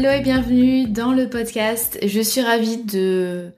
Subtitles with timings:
[0.00, 1.98] Hello et bienvenue dans le podcast.
[2.02, 3.52] Je suis ravie de,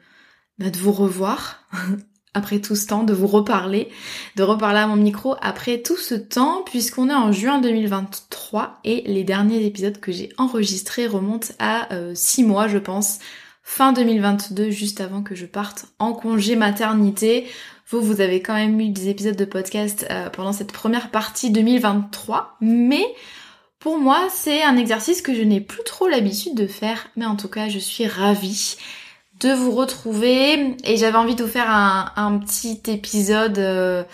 [0.59, 1.63] bah, de vous revoir
[2.35, 3.91] après tout ce temps, de vous reparler,
[4.35, 9.05] de reparler à mon micro après tout ce temps puisqu'on est en juin 2023 et
[9.07, 13.21] les derniers épisodes que j'ai enregistrés remontent à 6 euh, mois je pense,
[13.63, 17.47] fin 2022 juste avant que je parte en congé maternité.
[17.89, 21.53] Vous, vous avez quand même eu des épisodes de podcast euh, pendant cette première partie
[21.53, 23.05] 2023 mais
[23.83, 27.35] pour moi, c'est un exercice que je n'ai plus trop l'habitude de faire, mais en
[27.35, 28.77] tout cas, je suis ravie
[29.41, 30.77] de vous retrouver.
[30.85, 34.05] Et j'avais envie de vous faire un, petit épisode, euh,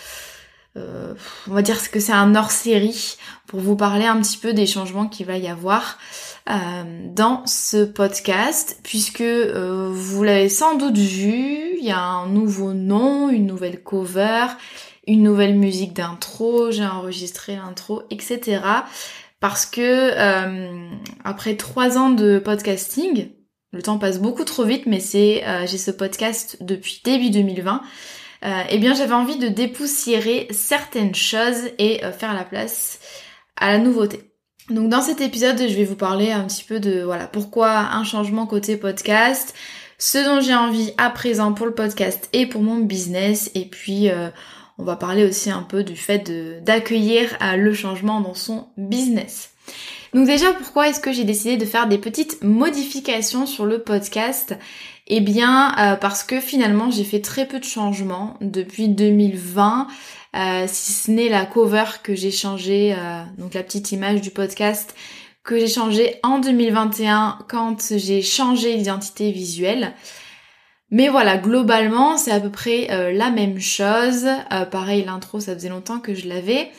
[0.78, 1.12] euh,
[1.48, 5.06] on va dire que c'est un hors-série pour vous parler un petit peu des changements
[5.06, 5.98] qu'il va y avoir
[6.48, 6.55] euh,
[7.14, 13.28] dans ce podcast, puisque vous l'avez sans doute vu, il y a un nouveau nom,
[13.28, 14.46] une nouvelle cover,
[15.06, 18.61] une nouvelle musique d'intro, j'ai enregistré l'intro, etc
[19.41, 20.91] parce que euh,
[21.25, 23.31] après trois ans de podcasting,
[23.72, 27.83] le temps passe beaucoup trop vite, mais c'est euh, j'ai ce podcast depuis début 2020.
[28.45, 33.00] Euh, eh bien, j'avais envie de dépoussiérer certaines choses et euh, faire la place
[33.56, 34.33] à la nouveauté.
[34.70, 38.05] Donc, dans cet épisode, je vais vous parler un petit peu de voilà pourquoi un
[38.05, 39.55] changement côté podcast,
[39.98, 44.08] ce dont j'ai envie à présent pour le podcast et pour mon business, et puis
[44.79, 46.30] on va parler aussi un peu du fait
[46.63, 49.51] d'accueillir euh, le changement dans son business.
[50.14, 54.57] Donc déjà, pourquoi est-ce que j'ai décidé de faire des petites modifications sur le podcast?
[55.08, 59.89] Eh bien, euh, parce que finalement, j'ai fait très peu de changements depuis 2020,
[60.36, 62.95] euh, si ce n'est la cover que j'ai changée,
[63.36, 64.95] donc la petite image du podcast
[65.42, 69.95] que j'ai changée en 2021 quand j'ai changé l'identité visuelle.
[70.91, 74.27] Mais voilà, globalement, c'est à peu près euh, la même chose.
[74.53, 76.71] Euh, pareil, l'intro, ça faisait longtemps que je l'avais.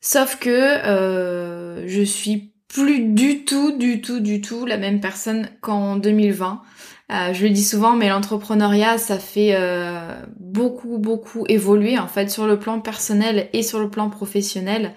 [0.00, 5.48] Sauf que euh, je suis plus du tout, du tout, du tout la même personne
[5.60, 6.62] qu'en 2020.
[7.32, 9.56] je le dis souvent, mais l'entrepreneuriat, ça fait
[10.40, 14.92] beaucoup, beaucoup évoluer en fait sur le plan personnel et sur le plan professionnel.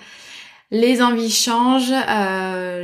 [0.71, 1.93] Les envies changent,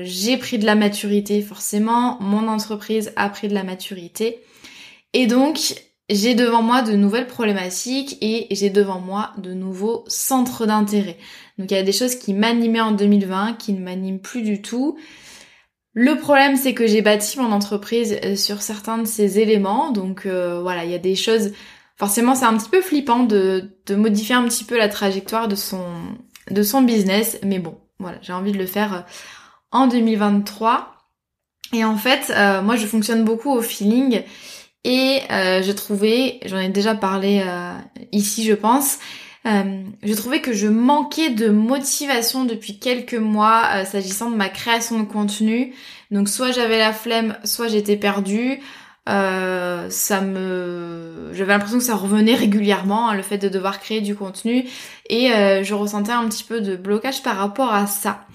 [0.03, 4.43] j'ai pris de la maturité forcément, mon entreprise a pris de la maturité.
[5.13, 5.75] Et donc,
[6.09, 11.17] j'ai devant moi de nouvelles problématiques et j'ai devant moi de nouveaux centres d'intérêt.
[11.57, 14.61] Donc il y a des choses qui m'animaient en 2020, qui ne m'animent plus du
[14.61, 14.97] tout.
[15.93, 19.91] Le problème, c'est que j'ai bâti mon entreprise euh, sur certains de ces éléments.
[19.91, 21.51] Donc euh, voilà, il y a des choses...
[21.95, 25.55] Forcément, c'est un petit peu flippant de, de, modifier un petit peu la trajectoire de
[25.55, 25.85] son,
[26.49, 27.37] de son business.
[27.43, 29.01] Mais bon, voilà, j'ai envie de le faire euh,
[29.71, 30.95] en 2023.
[31.71, 32.31] Et en fait,
[32.63, 34.21] moi, je fonctionne beaucoup au feeling.
[34.83, 37.73] Et euh, je trouvais, j'en ai déjà parlé euh,
[38.11, 38.99] ici je pense,
[39.45, 44.49] euh, je trouvais que je manquais de motivation depuis quelques mois euh, s'agissant de ma
[44.49, 45.73] création de contenu.
[46.11, 48.59] Donc soit j'avais la flemme, soit j'étais perdue.
[49.07, 54.15] ça me, j'avais l'impression que ça revenait régulièrement, hein, le fait de devoir créer du
[54.15, 54.65] contenu,
[55.09, 55.29] et
[55.63, 58.25] je ressentais un petit peu de blocage par rapport à ça.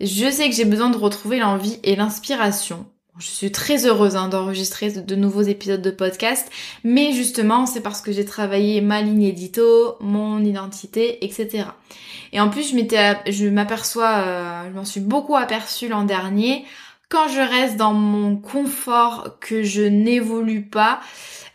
[0.00, 2.86] Je sais que j'ai besoin de retrouver l'envie et l'inspiration.
[3.18, 6.50] Je suis très heureuse hein, d'enregistrer de nouveaux épisodes de podcast,
[6.84, 11.64] mais justement c'est parce que j'ai travaillé ma ligne édito, mon identité, etc.
[12.32, 16.64] Et en plus je m'aperçois, euh, je m'en suis beaucoup aperçue l'an dernier,
[17.10, 21.00] quand je reste dans mon confort, que je n'évolue pas,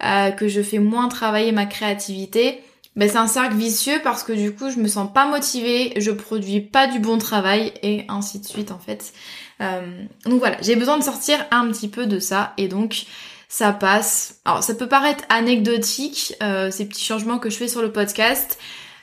[0.04, 2.62] euh, que je fais moins travailler ma créativité,
[2.96, 6.12] ben c'est un cercle vicieux parce que du coup je me sens pas motivée, je
[6.12, 9.14] produis pas du bon travail et ainsi de suite en fait.
[9.62, 13.06] Euh, donc voilà, j'ai besoin de sortir un petit peu de ça et donc
[13.50, 14.40] ça passe.
[14.46, 18.58] Alors ça peut paraître anecdotique euh, ces petits changements que je fais sur le podcast,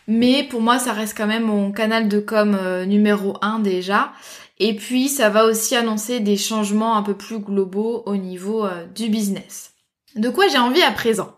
[0.09, 4.13] mais pour moi ça reste quand même mon canal de com euh, numéro 1 déjà.
[4.59, 9.09] Et puis ça va aussi annoncer des changements un peu plus globaux au niveau du
[9.09, 9.72] business.
[10.17, 11.37] De quoi j'ai envie à présent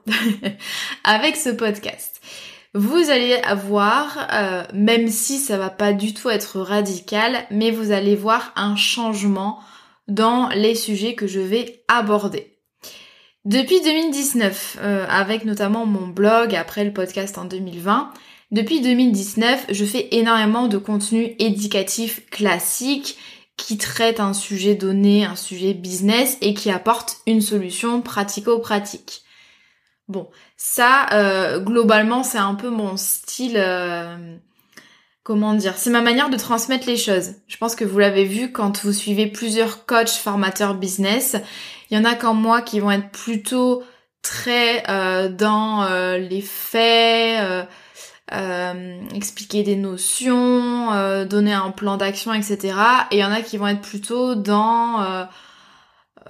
[1.04, 2.20] avec ce podcast
[2.76, 7.92] vous allez avoir, euh, même si ça va pas du tout être radical, mais vous
[7.92, 9.60] allez voir un changement
[10.08, 12.52] dans les sujets que je vais aborder.
[13.44, 18.10] Depuis 2019, euh, avec notamment mon blog, après le podcast en 2020,
[18.50, 23.16] Depuis 2019, je fais énormément de contenu éducatif classique
[23.64, 29.22] qui traite un sujet donné, un sujet business et qui apporte une solution pratico-pratique.
[30.06, 30.28] Bon,
[30.58, 33.56] ça, euh, globalement, c'est un peu mon style.
[33.56, 34.36] Euh,
[35.22, 37.36] comment dire C'est ma manière de transmettre les choses.
[37.46, 41.34] Je pense que vous l'avez vu quand vous suivez plusieurs coachs formateurs business.
[41.90, 43.82] Il y en a comme moi qui vont être plutôt
[44.20, 45.88] très euh, dans
[46.18, 47.66] les faits.
[48.30, 52.74] Expliquer des notions, donner un plan d'action, etc.
[53.10, 55.26] Et il y en a qui vont être plutôt dans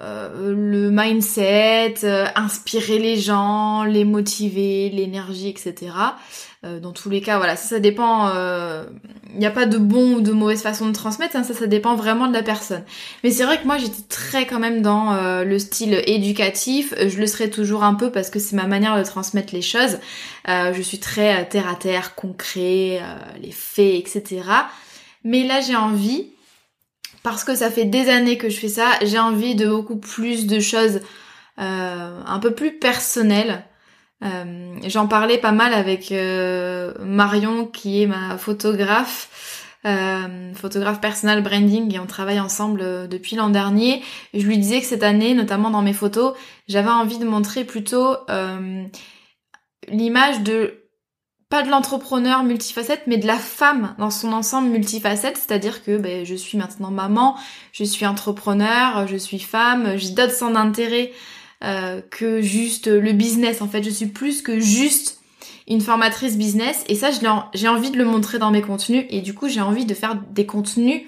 [0.01, 5.75] euh, le mindset, euh, inspirer les gens, les motiver, l'énergie, etc.
[6.65, 8.29] Euh, dans tous les cas, voilà, ça, dépend.
[9.33, 11.67] Il n'y a pas de bon ou de mauvaise façon de transmettre, hein, ça, ça
[11.67, 12.83] dépend vraiment de la personne.
[13.23, 16.93] Mais c'est vrai que moi, j'étais très quand même dans le style éducatif.
[16.97, 19.97] Je le serai toujours un peu parce que c'est ma manière de transmettre les choses.
[20.47, 23.01] je suis très terre à terre, concret,
[23.41, 24.41] les faits, etc.
[25.23, 26.34] Mais là, j'ai envie
[27.25, 30.45] parce que ça fait des années que je fais ça, j'ai envie de beaucoup plus
[30.45, 30.99] de choses
[31.57, 33.65] euh, un peu plus personnelles.
[34.23, 39.73] Euh, j'en parlais pas mal avec euh, Marion qui est ma photographe,
[40.53, 44.03] photographe personal branding et on travaille ensemble depuis l'an dernier.
[44.35, 46.33] Je lui disais que cette année, notamment dans mes photos,
[46.67, 48.17] j'avais envie de montrer plutôt
[49.87, 50.84] l'image de
[51.63, 56.35] de l'entrepreneur multifacette, mais de la femme dans son ensemble multifacette, c'est-à-dire que ben, je
[56.35, 57.37] suis maintenant maman,
[57.71, 61.11] je suis entrepreneur, je suis femme, j'ai d'autres centres d'intérêt
[61.63, 63.61] euh, que juste le business.
[63.61, 65.19] En fait, je suis plus que juste
[65.67, 67.09] une formatrice business, et ça,
[67.53, 70.15] j'ai envie de le montrer dans mes contenus, et du coup, j'ai envie de faire
[70.15, 71.01] des contenus,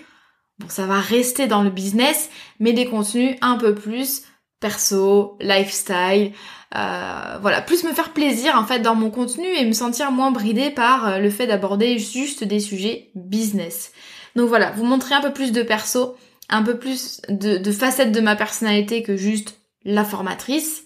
[0.57, 2.29] bon, ça va rester dans le business,
[2.59, 4.23] mais des contenus un peu plus
[4.59, 6.31] perso, lifestyle,
[6.75, 10.31] euh, voilà, plus me faire plaisir en fait dans mon contenu et me sentir moins
[10.31, 13.91] bridée par euh, le fait d'aborder juste des sujets business.
[14.35, 16.15] Donc voilà, vous montrer un peu plus de perso,
[16.49, 20.83] un peu plus de, facettes de ma personnalité que juste la formatrice.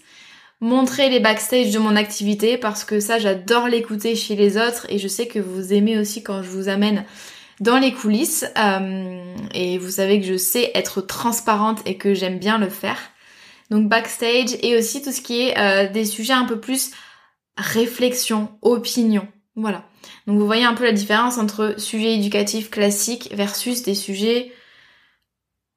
[0.60, 4.98] Montrer les backstage de mon activité parce que ça j'adore l'écouter chez les autres et
[4.98, 7.04] je sais que vous aimez aussi quand je vous amène
[7.58, 12.38] dans les coulisses euh, et vous savez que je sais être transparente et que j'aime
[12.38, 13.11] bien le faire
[13.72, 16.90] donc backstage et aussi tout ce qui est euh, des sujets un peu plus
[17.56, 19.26] réflexion, opinion.
[19.56, 19.84] Voilà.
[20.26, 24.52] Donc vous voyez un peu la différence entre sujets éducatifs classiques versus des sujets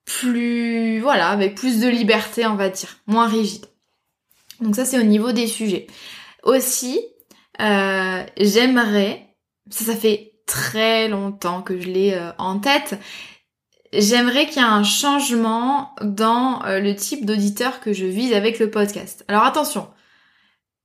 [0.04, 3.66] plus, voilà, avec plus de liberté, on va dire, moins rigides.
[4.60, 5.88] Donc ça c'est au niveau des sujets.
[6.44, 7.00] Aussi,
[7.62, 9.30] euh, j'aimerais,
[9.70, 13.00] ça ça fait très longtemps que je l'ai euh, en tête,
[13.98, 18.60] J'aimerais qu'il y ait un changement dans euh, le type d'auditeur que je vise avec
[18.60, 19.24] le podcast.
[19.28, 19.88] Alors attention,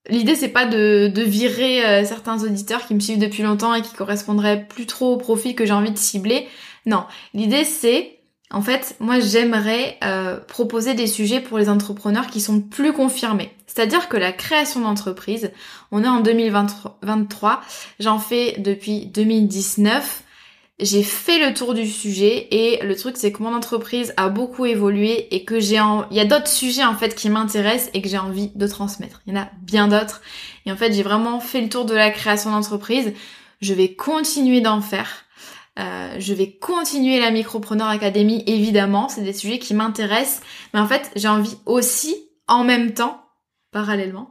[0.08, 3.94] l'idée c'est pas de, virer euh, certains auditeurs qui me suivent depuis longtemps et qui
[3.94, 6.46] correspondraient plus trop au profil que j'ai envie de cibler.
[6.86, 7.04] Non,
[7.34, 8.20] l'idée c'est
[8.52, 13.52] en fait, moi j'aimerais euh, proposer des sujets pour les entrepreneurs qui sont plus confirmés.
[13.66, 15.52] C'est-à-dire que la création d'entreprise,
[15.92, 17.60] on est en 2023,
[18.00, 20.24] j'en fais depuis 2019
[20.80, 24.66] j'ai fait le tour du sujet et le truc c'est que mon entreprise a beaucoup
[24.66, 26.08] évolué et que j'ai en...
[26.10, 29.20] il y a d'autres sujets en fait qui m'intéressent et que j'ai envie de transmettre.
[29.26, 30.20] Il y en a bien d'autres
[30.66, 33.12] et en fait j'ai vraiment fait le tour de la création d'entreprise.
[33.60, 35.24] Je vais continuer d'en faire.
[35.78, 40.40] Euh, je vais continuer la Micropreneur Academy évidemment, c'est des sujets qui m'intéressent,
[40.74, 42.16] mais en fait j'ai envie aussi
[42.48, 43.22] en même temps,
[43.70, 44.30] parallèlement,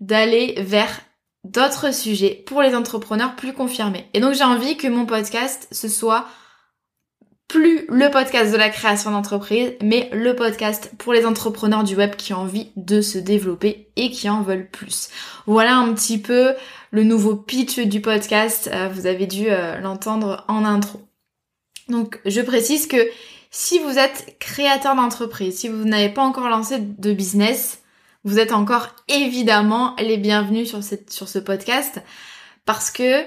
[0.00, 1.00] d'aller vers
[1.44, 4.08] d'autres sujets pour les entrepreneurs plus confirmés.
[4.14, 6.26] Et donc j'ai envie que mon podcast ce soit
[7.50, 12.14] plus le podcast de la création d'entreprise, mais le podcast pour les entrepreneurs du web
[12.14, 15.08] qui ont envie de se développer et qui en veulent plus.
[15.46, 16.54] Voilà un petit peu
[16.92, 18.70] le nouveau pitch du podcast.
[18.72, 21.00] Euh, vous avez dû euh, l'entendre en intro.
[21.88, 23.08] Donc je précise que
[23.50, 27.79] si vous êtes créateur d'entreprise, si vous n'avez pas encore lancé de business,
[28.24, 32.02] vous êtes encore évidemment les bienvenus sur, ce podcast
[32.66, 33.22] parce que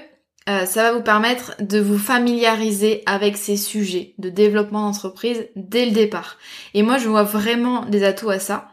[0.48, 5.86] euh, ça va vous permettre de vous familiariser avec ces sujets de développement d'entreprise dès
[5.86, 6.36] le départ.
[6.74, 8.68] Et moi, je vois vraiment des atouts à ça.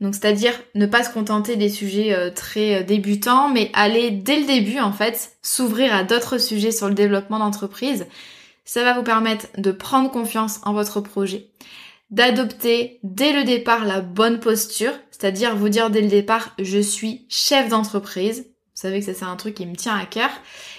[0.00, 4.38] Donc, c'est-à-dire ne pas se contenter des sujets euh, très euh, débutants, mais aller dès
[4.38, 8.06] le début, en fait, s'ouvrir à d'autres sujets sur le développement d'entreprise.
[8.66, 11.48] Ça va vous permettre de prendre confiance en votre projet,
[12.14, 17.26] d'adopter dès le départ la bonne posture, c'est-à-dire vous dire dès le départ je suis
[17.28, 18.46] chef d'entreprise.
[18.46, 20.30] Vous savez que ça c'est un truc qui me tient à cœur.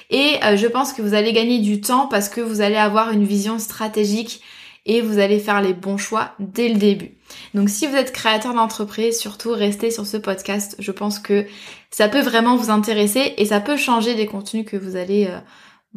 [0.09, 3.11] Et euh, je pense que vous allez gagner du temps parce que vous allez avoir
[3.11, 4.41] une vision stratégique
[4.85, 7.17] et vous allez faire les bons choix dès le début.
[7.53, 10.77] Donc si vous êtes créateur d'entreprise, surtout restez sur ce podcast.
[10.79, 11.45] Je pense que
[11.91, 15.39] ça peut vraiment vous intéresser et ça peut changer des contenus que vous allez euh,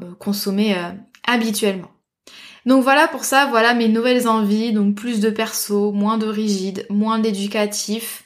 [0.02, 0.74] euh, consommer
[1.24, 1.90] habituellement.
[2.68, 6.84] Donc voilà pour ça, voilà mes nouvelles envies, donc plus de perso, moins de rigide,
[6.90, 8.24] moins d'éducatif,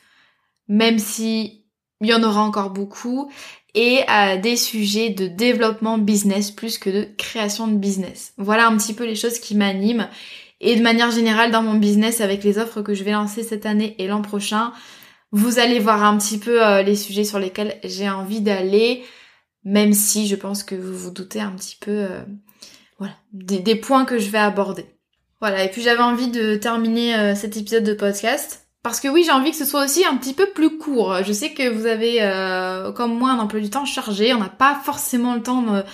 [0.66, 1.64] même si
[2.00, 3.30] il y en aura encore beaucoup,
[3.74, 4.00] et
[4.42, 8.32] des sujets de développement business plus que de création de business.
[8.36, 10.08] Voilà un petit peu les choses qui m'animent
[10.60, 13.64] et de manière générale, dans mon business, avec les offres que je vais lancer cette
[13.64, 14.72] année et l'an prochain,
[15.32, 19.04] vous allez voir un petit peu euh, les sujets sur lesquels j'ai envie d'aller,
[19.64, 22.22] même si je pense que vous vous doutez un petit peu euh,
[23.02, 24.86] voilà, des, points que je vais aborder.
[25.40, 28.66] Voilà, et puis j'avais envie de terminer euh, cet épisode de podcast.
[28.82, 31.22] Parce que oui, j'ai envie que ce soit aussi un petit peu plus court.
[31.24, 32.18] Je sais que vous avez,
[32.96, 34.34] comme moi, un emploi du temps chargé.
[34.34, 35.84] On n'a pas forcément le temps de,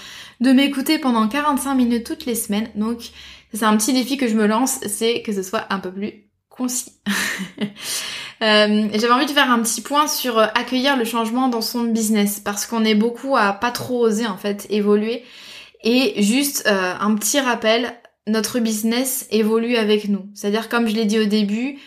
[0.40, 2.70] de m'écouter pendant 45 minutes toutes les semaines.
[2.76, 3.10] Donc,
[3.52, 6.28] c'est un petit défi que je me lance, c'est que ce soit un peu plus
[6.50, 6.92] concis.
[8.42, 11.84] euh, J'avais envie de faire un petit point sur euh, accueillir le changement dans son
[11.84, 15.24] business parce qu'on est beaucoup à pas trop oser en fait évoluer
[15.82, 17.94] et juste euh, un petit rappel,
[18.26, 20.28] notre business évolue avec nous.
[20.34, 21.78] C'est-à-dire comme je l'ai dit au début,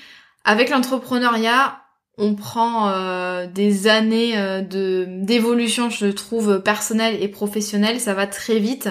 [0.44, 1.78] avec l'entrepreneuriat,
[2.18, 8.60] on prend euh, des années de d'évolution, je trouve personnelle et professionnelle, ça va très
[8.60, 8.90] vite.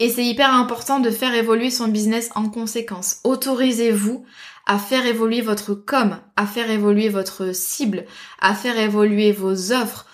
[0.00, 3.20] Et c'est hyper important de faire évoluer son business en conséquence.
[3.22, 4.24] Autorisez-vous
[4.66, 8.04] à faire évoluer votre com, à faire évoluer votre cible,
[8.40, 10.06] à faire évoluer vos offres,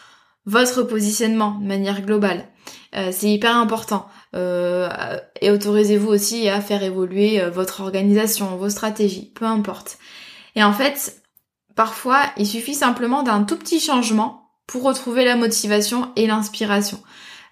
[0.47, 2.49] votre positionnement de manière globale.
[2.97, 4.07] Euh, c'est hyper important.
[4.35, 4.89] Euh,
[5.41, 9.99] et autorisez-vous aussi à faire évoluer euh, votre organisation, vos stratégies, peu importe.
[10.57, 11.23] Et en fait,
[11.77, 17.03] parfois, il suffit simplement d'un tout petit changement pour retrouver la motivation et l'inspiration.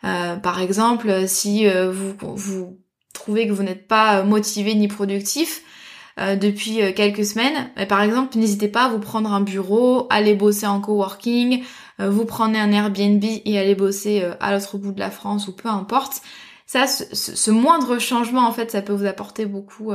[0.03, 2.79] Par exemple, si vous, vous
[3.13, 5.63] trouvez que vous n'êtes pas motivé ni productif
[6.19, 10.67] euh, depuis quelques semaines, par exemple, n'hésitez pas à vous prendre un bureau, aller bosser
[10.67, 11.63] en coworking,
[12.01, 15.69] vous prenez un Airbnb et aller bosser à l'autre bout de la France ou peu
[15.69, 16.23] importe.
[16.65, 19.91] Ça, ce, moindre changement, en fait, ça peut vous apporter beaucoup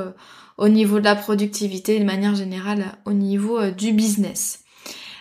[0.57, 4.65] au niveau de la productivité, de manière générale, au niveau du business.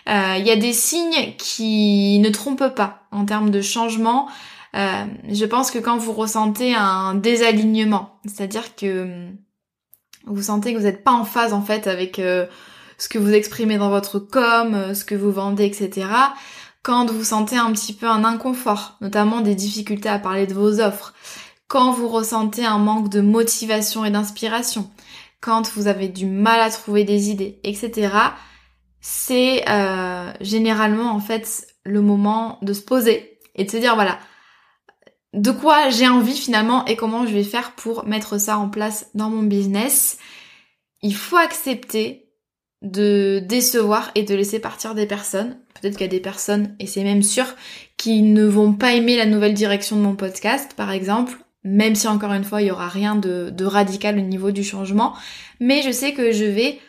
[0.07, 4.27] Il y a des signes qui ne trompent pas en termes de changement.
[4.75, 9.37] Euh, je pense que quand vous ressentez un désalignement, c'est-à-dire que hum,
[10.25, 12.45] vous sentez que vous n'êtes pas en phase en fait avec euh,
[12.97, 16.07] ce que vous exprimez dans votre com, euh, ce que vous vendez, etc.
[16.81, 20.79] Quand vous sentez un petit peu un inconfort, notamment des difficultés à parler de vos
[20.79, 21.13] offres,
[21.67, 24.89] quand vous ressentez un manque de motivation et d'inspiration,
[25.41, 28.11] quand vous avez du mal à trouver des idées, etc.
[28.99, 29.65] C'est
[30.41, 34.19] généralement en fait le moment de se poser et de se dire voilà,
[35.33, 39.09] de quoi j'ai envie finalement et comment je vais faire pour mettre ça en place
[39.15, 40.17] dans mon business.
[41.01, 42.29] Il faut accepter
[42.83, 45.57] de décevoir et de laisser partir des personnes.
[45.79, 47.45] Peut-être qu'il y a des personnes, et c'est même sûr,
[47.97, 52.07] qui ne vont pas aimer la nouvelle direction de mon podcast, par exemple, même si
[52.07, 55.13] encore une fois, il y aura rien de, de radical au niveau du changement.
[55.59, 56.79] Mais je sais que je vais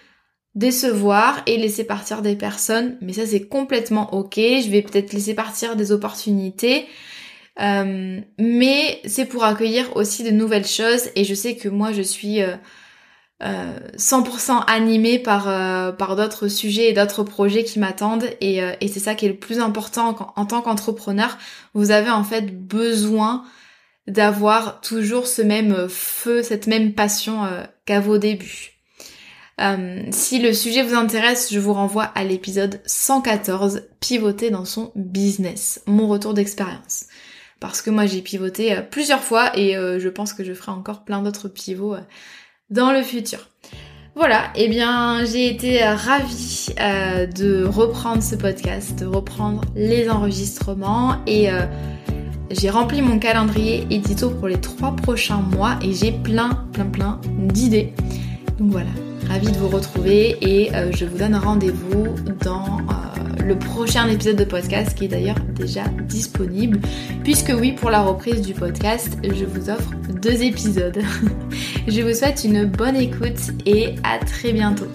[0.54, 4.36] décevoir et laisser partir des personnes, mais ça c'est complètement ok.
[4.36, 6.86] Je vais peut-être laisser partir des opportunités.
[7.60, 12.02] Euh, mais c'est pour accueillir aussi de nouvelles choses et je sais que moi je
[12.02, 12.56] suis euh,
[13.96, 18.88] 100% euh, animée par, euh, par d'autres sujets et d'autres projets qui m'attendent et, et
[18.88, 21.38] c'est ça qui est le plus important en, tant qu'entrepreneur.
[21.74, 23.44] Vous avez en fait besoin
[24.06, 27.42] d'avoir toujours ce même feu, cette même passion
[27.86, 28.74] qu'à vos débuts.
[29.60, 34.90] Euh, si le sujet vous intéresse, je vous renvoie à l'épisode 114, Pivoter dans son
[34.96, 37.06] business, mon retour d'expérience
[37.66, 40.72] parce que moi j'ai pivoté euh, plusieurs fois et euh, je pense que je ferai
[40.72, 42.00] encore plein d'autres pivots euh,
[42.68, 43.48] dans le futur.
[44.14, 51.16] Voilà, et eh bien j'ai été ravie de reprendre ce podcast, de reprendre les enregistrements
[51.26, 51.48] et
[52.52, 57.20] j'ai rempli mon calendrier édito pour les trois prochains mois et j'ai plein plein plein
[57.38, 57.92] d'idées.
[58.60, 58.90] Donc voilà,
[59.28, 62.78] ravie de vous retrouver et je vous donne rendez-vous dans
[63.44, 66.80] le prochain épisode de podcast qui est d'ailleurs déjà disponible.
[67.22, 71.00] Puisque oui, pour la reprise du podcast, je vous offre deux épisodes.
[71.88, 74.88] je vous souhaite une bonne écoute et à très bientôt.